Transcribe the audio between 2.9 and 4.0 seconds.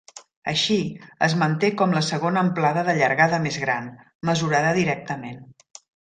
llargada més gran,